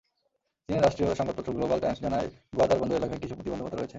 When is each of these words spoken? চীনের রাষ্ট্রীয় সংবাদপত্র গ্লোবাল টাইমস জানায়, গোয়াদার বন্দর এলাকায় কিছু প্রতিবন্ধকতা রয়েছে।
চীনের 0.69 0.83
রাষ্ট্রীয় 0.83 1.09
সংবাদপত্র 1.15 1.55
গ্লোবাল 1.57 1.79
টাইমস 1.79 1.99
জানায়, 2.01 2.27
গোয়াদার 2.55 2.79
বন্দর 2.79 2.99
এলাকায় 2.99 3.21
কিছু 3.23 3.35
প্রতিবন্ধকতা 3.35 3.75
রয়েছে। 3.75 3.89